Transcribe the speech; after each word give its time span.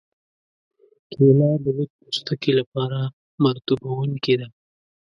کېله 1.11 1.49
د 1.63 1.65
وچ 1.77 1.91
پوستکي 2.01 2.51
لپاره 2.59 2.99
مرطوبوونکې 3.43 4.35
ده. 4.39 4.47